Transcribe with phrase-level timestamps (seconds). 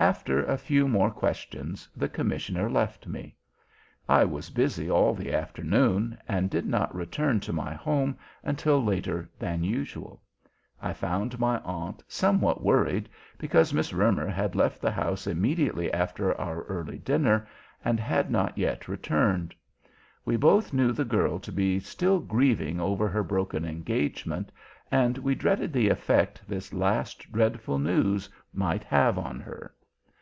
[0.00, 3.34] After a few more questions the commissioner left me.
[4.08, 9.28] I was busy all the afternoon, and did not return to my home until later
[9.40, 10.22] than usual.
[10.80, 13.08] I found my aunt somewhat worried
[13.38, 17.48] because Miss Roemer had left the house immediately after our early dinner,
[17.84, 19.52] and had not yet returned.
[20.24, 24.52] We both knew the girl to be still grieving over her broken engagement,
[24.92, 29.74] and we dreaded the effect this last dreadful news might have on her.